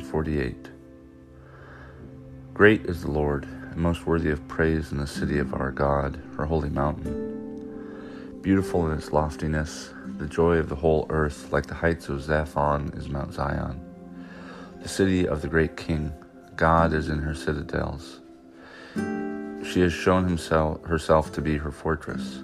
[0.00, 0.70] Psalm 48
[2.54, 6.18] Great is the Lord, and most worthy of praise in the city of our God,
[6.36, 8.40] her holy mountain.
[8.40, 12.96] Beautiful in its loftiness, the joy of the whole earth, like the heights of Zaphon,
[12.96, 13.78] is Mount Zion.
[14.80, 16.12] The city of the great King,
[16.56, 18.20] God is in her citadels.
[18.94, 22.42] She has shown himself, herself to be her fortress.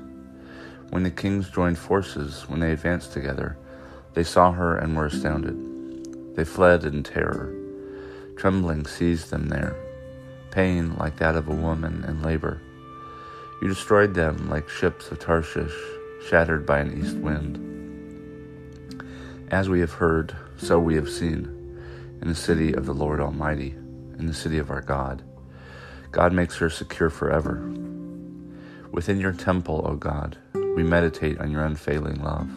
[0.90, 3.56] When the kings joined forces, when they advanced together,
[4.12, 5.75] they saw her and were astounded.
[6.36, 7.52] They fled in terror.
[8.36, 9.74] Trembling seized them there,
[10.50, 12.60] pain like that of a woman in labor.
[13.62, 15.72] You destroyed them like ships of Tarshish,
[16.28, 17.62] shattered by an east wind.
[19.50, 21.44] As we have heard, so we have seen,
[22.20, 23.74] in the city of the Lord Almighty,
[24.18, 25.22] in the city of our God.
[26.12, 27.62] God makes her secure forever.
[28.92, 32.50] Within your temple, O God, we meditate on your unfailing love.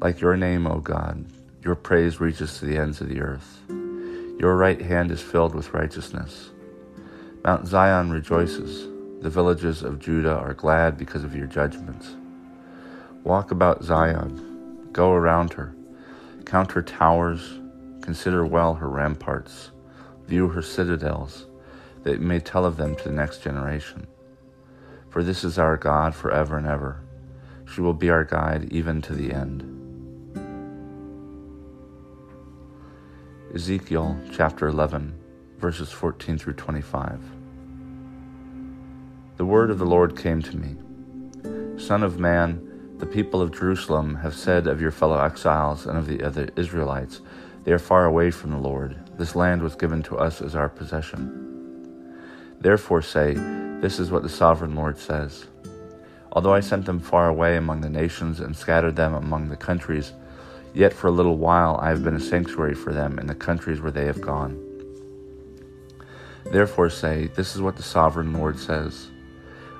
[0.00, 1.24] Like your name, O God,
[1.66, 3.60] your praise reaches to the ends of the earth.
[4.38, 6.50] Your right hand is filled with righteousness.
[7.42, 8.86] Mount Zion rejoices.
[9.20, 12.14] The villages of Judah are glad because of your judgments.
[13.24, 15.74] Walk about Zion, go around her,
[16.44, 17.58] count her towers,
[18.00, 19.72] consider well her ramparts,
[20.28, 21.46] view her citadels,
[22.04, 24.06] that you may tell of them to the next generation.
[25.10, 27.00] For this is our God forever and ever.
[27.74, 29.75] She will be our guide even to the end.
[33.54, 35.14] Ezekiel chapter 11,
[35.58, 37.20] verses 14 through 25.
[39.36, 40.76] The word of the Lord came to me
[41.78, 46.08] Son of man, the people of Jerusalem have said of your fellow exiles and of
[46.08, 47.20] the other Israelites,
[47.62, 48.96] They are far away from the Lord.
[49.16, 51.86] This land was given to us as our possession.
[52.60, 53.34] Therefore say,
[53.80, 55.46] This is what the sovereign Lord says.
[56.32, 60.12] Although I sent them far away among the nations and scattered them among the countries,
[60.76, 63.80] Yet for a little while I have been a sanctuary for them in the countries
[63.80, 64.62] where they have gone.
[66.52, 69.08] Therefore say, This is what the sovereign Lord says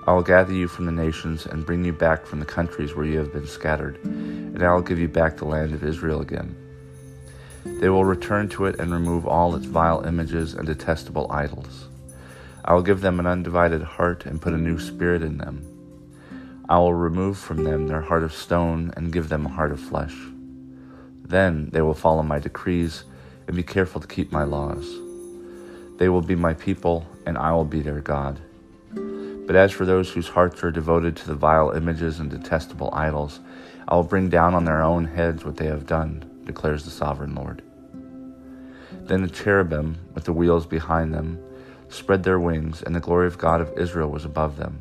[0.06, 3.04] I will gather you from the nations and bring you back from the countries where
[3.04, 6.56] you have been scattered, and I will give you back the land of Israel again.
[7.64, 11.88] They will return to it and remove all its vile images and detestable idols.
[12.64, 15.62] I will give them an undivided heart and put a new spirit in them.
[16.70, 19.78] I will remove from them their heart of stone and give them a heart of
[19.78, 20.16] flesh.
[21.28, 23.04] Then they will follow my decrees
[23.48, 24.86] and be careful to keep my laws.
[25.98, 28.38] They will be my people, and I will be their God.
[28.94, 33.40] But as for those whose hearts are devoted to the vile images and detestable idols,
[33.88, 37.34] I will bring down on their own heads what they have done, declares the sovereign
[37.34, 37.62] Lord.
[38.92, 41.42] Then the cherubim, with the wheels behind them,
[41.88, 44.80] spread their wings, and the glory of God of Israel was above them.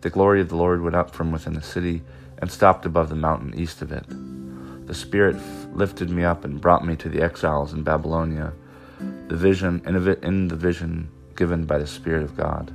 [0.00, 2.02] The glory of the Lord went up from within the city
[2.38, 4.06] and stopped above the mountain east of it.
[4.90, 5.36] The Spirit
[5.72, 8.52] lifted me up and brought me to the exiles in Babylonia,
[9.28, 12.72] the vision in the vision given by the Spirit of God.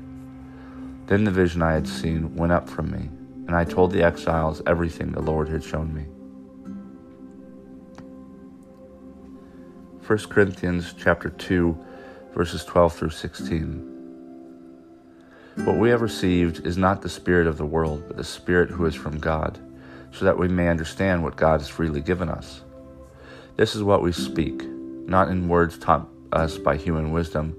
[1.08, 3.10] Then the vision I had seen went up from me,
[3.48, 6.04] and I told the exiles everything the Lord had shown me.
[10.08, 11.78] 1 Corinthians chapter 2
[12.34, 13.92] verses 12 through 16.
[15.66, 18.86] What we have received is not the spirit of the world, but the spirit who
[18.86, 19.60] is from God
[20.16, 22.62] so that we may understand what God has freely given us.
[23.58, 27.56] This is what we speak, not in words taught us by human wisdom,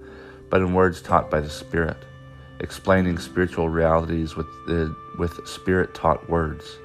[0.49, 1.99] but in words taught by the Spirit,
[2.61, 6.79] explaining spiritual realities with, the, with Spirit taught words.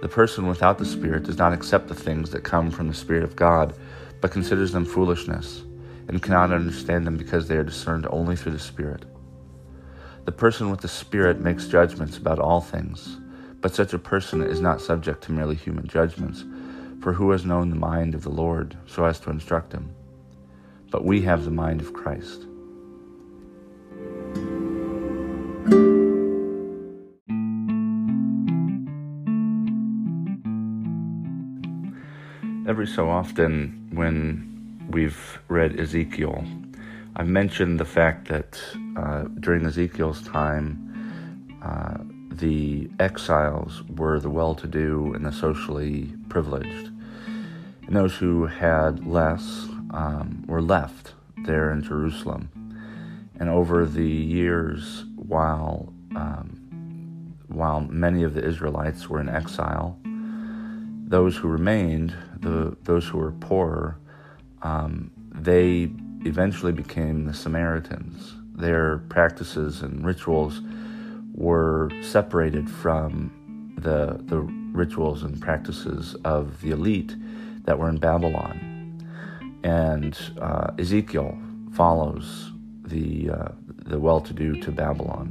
[0.00, 3.24] The person without the Spirit does not accept the things that come from the Spirit
[3.24, 3.74] of God,
[4.22, 5.64] but considers them foolishness,
[6.08, 9.04] and cannot understand them because they are discerned only through the Spirit.
[10.24, 13.18] The person with the Spirit makes judgments about all things
[13.60, 16.44] but such a person is not subject to merely human judgments,
[17.00, 19.94] for who has known the mind of the Lord so as to instruct him?
[20.90, 22.46] But we have the mind of Christ.
[32.68, 36.44] Every so often, when we've read Ezekiel,
[37.16, 38.60] I've mentioned the fact that
[38.96, 41.96] uh, during Ezekiel's time, uh,
[42.38, 46.90] the exiles were the well to do and the socially privileged.
[47.86, 51.14] And those who had less um, were left
[51.44, 52.50] there in Jerusalem.
[53.40, 61.36] And over the years, while um, while many of the Israelites were in exile, those
[61.36, 63.98] who remained, the those who were poorer,
[64.62, 65.90] um, they
[66.24, 68.34] eventually became the Samaritans.
[68.54, 70.60] Their practices and rituals
[71.38, 73.30] were separated from
[73.78, 74.40] the the
[74.72, 77.14] rituals and practices of the elite
[77.64, 79.00] that were in Babylon.
[79.62, 81.38] And uh, Ezekiel
[81.72, 82.50] follows
[82.82, 85.26] the uh, the well-to-do to Babylon,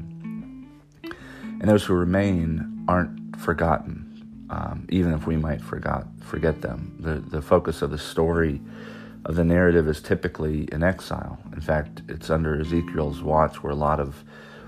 [1.59, 6.95] and those who remain aren't forgotten, um, even if we might forgot forget them.
[6.99, 8.61] The the focus of the story
[9.25, 11.37] of the narrative is typically in exile.
[11.53, 14.23] In fact, it's under Ezekiel's watch where a lot of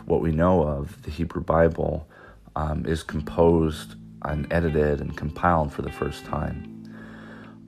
[0.09, 2.09] what we know of the Hebrew Bible
[2.55, 6.65] um, is composed and edited and compiled for the first time.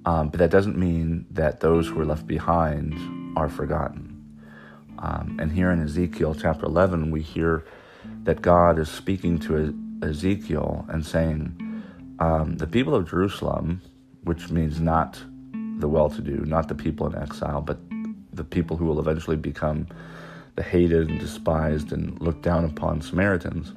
[0.06, 2.96] Um, but that doesn't mean that those who are left behind
[3.38, 4.18] are forgotten.
[4.98, 7.64] Um, and here in Ezekiel chapter 11, we hear
[8.24, 11.84] that God is speaking to Ezekiel and saying,
[12.18, 13.82] um, The people of Jerusalem,
[14.24, 15.22] which means not
[15.78, 17.78] the well to do, not the people in exile, but
[18.34, 19.88] the people who will eventually become
[20.56, 23.74] the hated and despised and looked down upon Samaritans,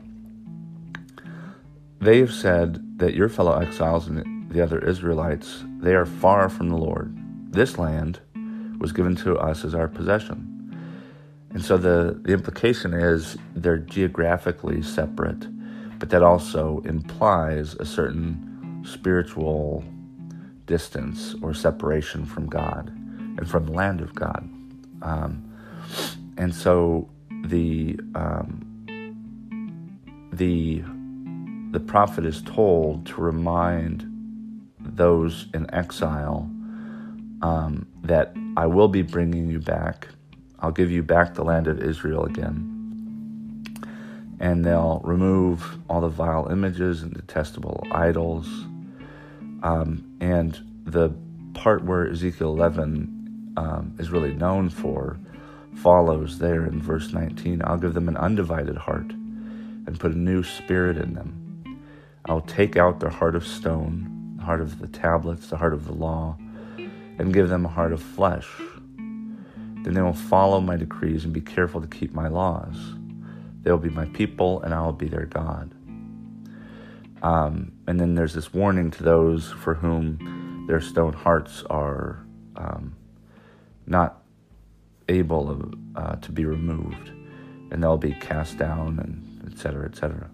[2.01, 6.69] they have said that your fellow exiles and the other Israelites, they are far from
[6.69, 7.17] the Lord.
[7.51, 8.21] This land
[8.79, 10.51] was given to us as our possession.
[11.51, 15.47] And so the, the implication is they're geographically separate,
[15.99, 19.85] but that also implies a certain spiritual
[20.67, 24.49] distance or separation from God and from the land of God.
[25.03, 25.51] Um,
[26.37, 27.09] and so
[27.47, 28.61] the um,
[30.33, 30.83] the
[31.71, 34.11] the prophet is told to remind
[34.79, 36.51] those in exile
[37.43, 40.09] um, that I will be bringing you back
[40.65, 42.71] I'll give you back the land of Israel again.
[44.41, 48.47] And they'll remove all the vile images and detestable idols.
[49.63, 51.15] Um, and the
[51.53, 55.19] part where Ezekiel 11 um, is really known for
[55.77, 60.43] follows there in verse 19 I'll give them an undivided heart and put a new
[60.43, 61.81] spirit in them.
[62.27, 65.87] I'll take out their heart of stone, the heart of the tablets, the heart of
[65.87, 66.37] the law,
[67.19, 68.49] and give them a heart of flesh
[69.85, 72.75] then they will follow my decrees and be careful to keep my laws.
[73.63, 75.73] They will be my people, and I will be their God.
[77.23, 82.25] Um, and then there's this warning to those for whom their stone hearts are
[82.57, 82.97] um,
[83.87, 84.23] not
[85.09, 87.11] able uh, to be removed,
[87.71, 89.87] and they'll be cast down, and etc.
[89.87, 90.31] etc.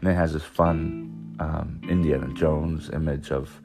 [0.00, 3.60] And it has this fun um, Indiana Jones image of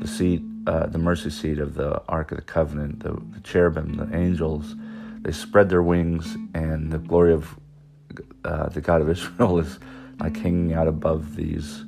[0.00, 3.94] the seat uh, the mercy seat of the Ark of the Covenant, the, the, cherubim,
[3.94, 4.76] the angels,
[5.22, 7.58] they spread their wings, and the glory of
[8.44, 9.78] uh, the God of Israel is
[10.20, 11.84] like hanging out above these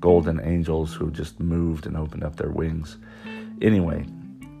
[0.00, 2.98] golden angels who just moved and opened up their wings.
[3.62, 4.04] Anyway,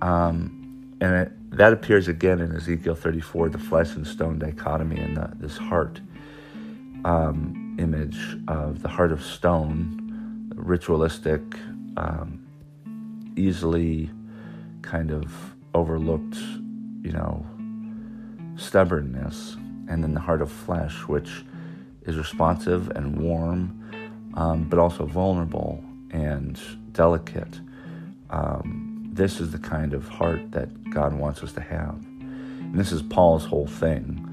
[0.00, 5.16] um, and it, that appears again in Ezekiel 34, the flesh and stone dichotomy, and
[5.16, 6.00] the, this heart
[7.04, 11.42] um, image of the heart of stone, ritualistic.
[11.96, 12.46] Um,
[13.36, 14.10] easily
[14.82, 15.32] kind of
[15.74, 16.36] overlooked,
[17.02, 17.46] you know,
[18.56, 19.56] stubbornness,
[19.88, 21.44] and then the heart of flesh, which
[22.02, 23.76] is responsive and warm,
[24.34, 26.60] um, but also vulnerable and
[26.92, 27.60] delicate.
[28.30, 28.89] Um,
[29.20, 31.94] this is the kind of heart that God wants us to have.
[31.94, 34.26] And this is Paul's whole thing.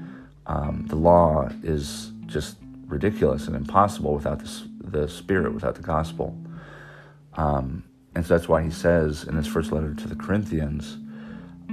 [0.46, 6.34] Um, the law is just ridiculous and impossible without the, the Spirit, without the gospel.
[7.34, 10.96] Um, and so that's why he says in his first letter to the Corinthians,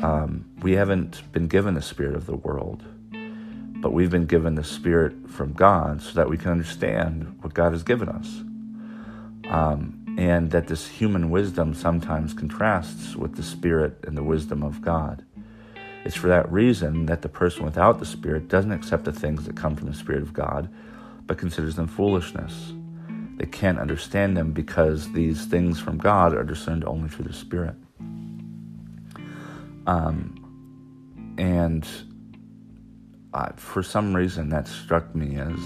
[0.04, 2.84] um, we haven't been given the spirit of the world,
[3.82, 7.72] but we've been given the spirit from God so that we can understand what God
[7.72, 8.28] has given us.
[9.48, 14.82] Um, and that this human wisdom sometimes contrasts with the spirit and the wisdom of
[14.82, 15.26] God.
[16.06, 19.56] It's for that reason that the person without the spirit doesn't accept the things that
[19.56, 20.70] come from the spirit of God,
[21.26, 22.74] but considers them foolishness
[23.38, 27.76] they can't understand them because these things from God are discerned only through the Spirit.
[29.88, 31.86] Um, and
[33.34, 35.60] uh, for some reason, that struck me as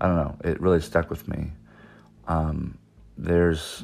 [0.00, 1.52] I don't know, it really stuck with me.
[2.26, 2.76] Um,
[3.22, 3.82] there's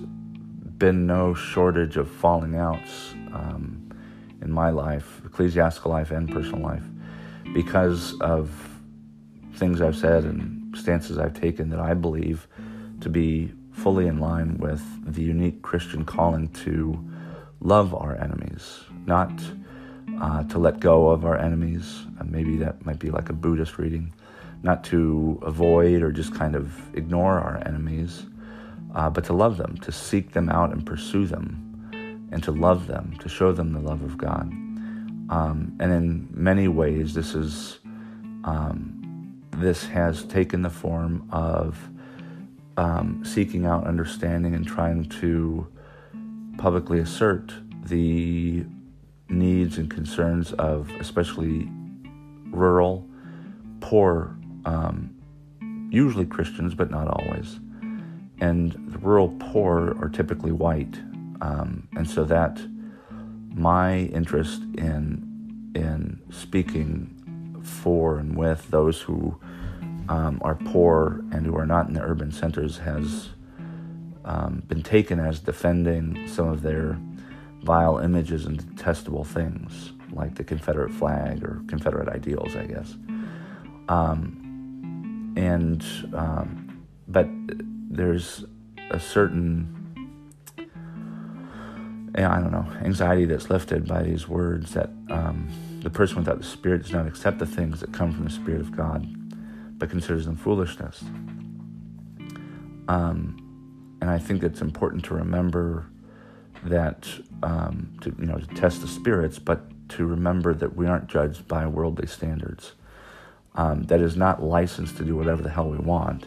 [0.79, 3.89] been no shortage of falling outs um,
[4.43, 6.83] in my life, ecclesiastical life and personal life,
[7.55, 8.51] because of
[9.55, 12.49] things I've said and stances I've taken that I believe
[13.01, 16.99] to be fully in line with the unique Christian calling to
[17.61, 19.31] love our enemies, not
[20.21, 22.07] uh, to let go of our enemies.
[22.21, 24.13] Uh, maybe that might be like a Buddhist reading,
[24.65, 28.27] not to avoid or just kind of ignore our enemies,
[28.99, 32.89] uh, but to love them, to seek them out and pursue them, and to love
[32.89, 34.43] them, to show them the love of God.
[35.31, 37.79] Um, and in many ways, this is
[38.43, 41.79] um, this has taken the form of
[42.77, 45.69] um, seeking out understanding and trying to
[46.57, 47.53] publicly assert
[47.85, 48.65] the
[49.29, 51.69] needs and concerns of especially
[52.51, 53.09] rural,
[53.81, 55.15] poor, um,
[55.89, 57.61] usually Christians, but not always.
[58.41, 60.97] And the rural poor are typically white.
[61.41, 62.61] Um, and so that
[63.55, 67.15] my interest in in speaking
[67.63, 69.39] for and with those who
[70.09, 73.29] um, are poor and who are not in the urban centers has
[74.25, 76.99] um, been taken as defending some of their
[77.63, 82.95] vile images and detestable things, like the Confederate flag or Confederate ideals, I guess.
[83.89, 87.29] Um, and um, but
[87.91, 88.45] there's
[88.91, 89.75] a certain
[92.15, 95.49] I don't know anxiety that's lifted by these words that um,
[95.83, 98.61] the person without the Spirit does not accept the things that come from the Spirit
[98.61, 99.07] of God,
[99.79, 101.05] but considers them foolishness.
[102.89, 103.45] Um,
[104.01, 105.87] and I think it's important to remember
[106.65, 107.09] that
[107.43, 111.47] um, to you know to test the spirits, but to remember that we aren't judged
[111.47, 112.73] by worldly standards.
[113.55, 116.27] Um, that is not licensed to do whatever the hell we want.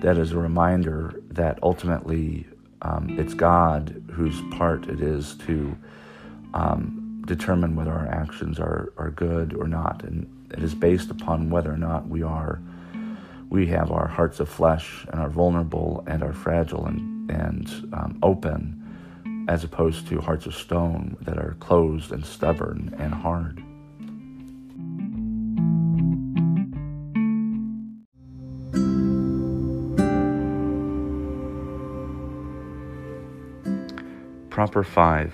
[0.00, 2.46] That is a reminder that ultimately
[2.82, 5.76] um, it's God whose part it is to
[6.54, 11.50] um, determine whether our actions are, are good or not, and it is based upon
[11.50, 12.60] whether or not we are
[13.50, 18.18] we have our hearts of flesh and are vulnerable and are fragile and and um,
[18.22, 18.76] open
[19.48, 23.62] as opposed to hearts of stone that are closed and stubborn and hard.
[34.60, 35.32] Proper 5.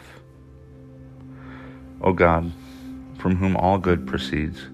[2.03, 2.53] O God,
[3.19, 4.69] from whom all good proceeds,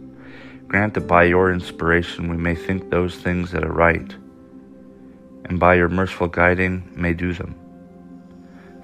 [0.68, 4.14] grant that by your inspiration we may think those things that are right,
[5.46, 7.54] and by your merciful guiding may do them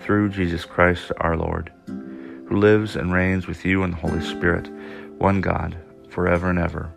[0.00, 4.70] through Jesus Christ our Lord, who lives and reigns with you in the Holy Spirit,
[5.18, 5.76] one God,
[6.08, 6.90] forever and ever.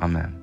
[0.00, 0.39] Amen.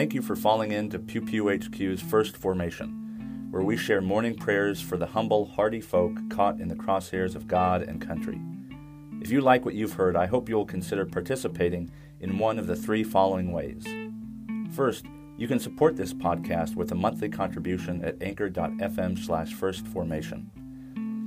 [0.00, 4.80] Thank you for falling into Pew Pew HQ's first formation, where we share morning prayers
[4.80, 8.40] for the humble, hardy folk caught in the crosshairs of God and country.
[9.20, 12.76] If you like what you've heard, I hope you'll consider participating in one of the
[12.76, 13.84] three following ways.
[14.74, 15.04] First,
[15.36, 20.46] you can support this podcast with a monthly contribution at anchor.fm slash firstformation.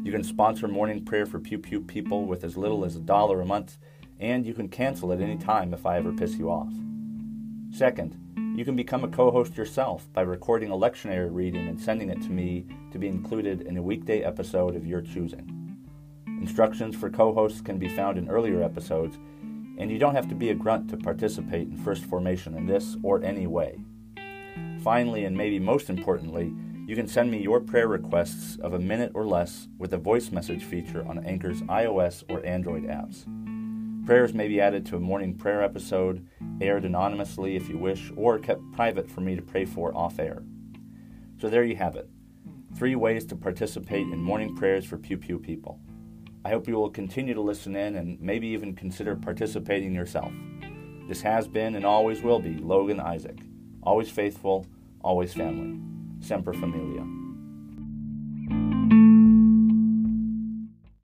[0.03, 3.39] You can sponsor morning prayer for Pew Pew people with as little as a dollar
[3.39, 3.77] a month,
[4.19, 6.73] and you can cancel at any time if I ever piss you off.
[7.71, 8.17] Second,
[8.55, 12.21] you can become a co host yourself by recording a lectionary reading and sending it
[12.21, 15.79] to me to be included in a weekday episode of your choosing.
[16.27, 19.17] Instructions for co hosts can be found in earlier episodes,
[19.79, 22.95] and you don't have to be a grunt to participate in First Formation in this
[23.01, 23.79] or any way.
[24.83, 26.53] Finally, and maybe most importantly,
[26.85, 30.31] you can send me your prayer requests of a minute or less with a voice
[30.31, 33.25] message feature on Anchor's iOS or Android apps.
[34.05, 36.27] Prayers may be added to a morning prayer episode,
[36.61, 40.43] aired anonymously if you wish, or kept private for me to pray for off air.
[41.39, 42.09] So there you have it
[42.75, 45.79] three ways to participate in morning prayers for Pew Pew people.
[46.43, 50.31] I hope you will continue to listen in and maybe even consider participating yourself.
[51.07, 53.37] This has been and always will be Logan Isaac.
[53.83, 54.65] Always faithful,
[55.01, 55.79] always family.
[56.19, 57.22] Semper Familia.